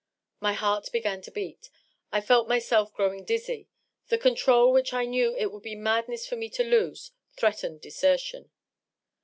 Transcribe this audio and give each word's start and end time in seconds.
My 0.39 0.53
heart 0.53 0.91
began 0.91 1.21
to 1.21 1.31
beat; 1.31 1.69
I 2.11 2.21
felt 2.21 2.47
myself 2.47 2.91
growing 2.91 3.23
dizzy; 3.23 3.67
the 4.07 4.17
control 4.17 4.73
which 4.73 4.93
I 4.93 5.05
knew 5.05 5.35
it 5.35 5.51
would 5.51 5.61
be 5.61 5.75
madness 5.75 6.25
for 6.25 6.35
me 6.37 6.49
to 6.49 6.63
lose 6.63 7.11
threatened 7.35 7.81
desertion. 7.81 8.49